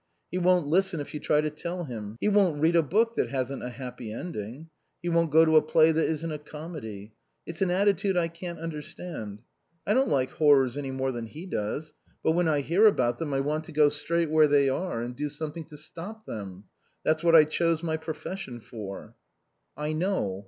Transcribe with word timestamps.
He 0.31 0.39
won't 0.39 0.65
listen 0.65 0.99
if 0.99 1.13
you 1.13 1.19
try 1.19 1.41
to 1.41 1.51
tell 1.51 1.83
him. 1.83 2.17
He 2.19 2.27
won't 2.27 2.59
read 2.59 2.75
a 2.75 2.81
book 2.81 3.13
that 3.17 3.29
hasn't 3.29 3.61
a 3.61 3.69
happy 3.69 4.11
ending. 4.11 4.67
He 5.03 5.09
won't 5.09 5.29
go 5.29 5.45
to 5.45 5.57
a 5.57 5.61
play 5.61 5.91
that 5.91 6.07
isn't 6.09 6.31
a 6.31 6.39
comedy... 6.39 7.13
It's 7.45 7.61
an 7.61 7.69
attitude 7.69 8.17
I 8.17 8.27
can't 8.27 8.57
understand. 8.57 9.43
I 9.85 9.93
don't 9.93 10.09
like 10.09 10.31
horrors 10.31 10.75
any 10.75 10.89
more 10.89 11.11
than 11.11 11.27
he 11.27 11.45
does; 11.45 11.93
but 12.23 12.31
when 12.31 12.47
I 12.47 12.61
hear 12.61 12.87
about 12.87 13.19
them 13.19 13.31
I 13.31 13.41
want 13.41 13.65
to 13.65 13.71
go 13.71 13.89
straight 13.89 14.31
where 14.31 14.47
they 14.47 14.69
are 14.69 15.03
and 15.03 15.15
do 15.15 15.29
something 15.29 15.65
to 15.65 15.77
stop 15.77 16.25
them. 16.25 16.63
That's 17.03 17.23
what 17.23 17.35
I 17.35 17.43
chose 17.43 17.83
my 17.83 17.95
profession 17.97 18.59
for." 18.59 19.13
"I 19.77 19.93
know. 19.93 20.39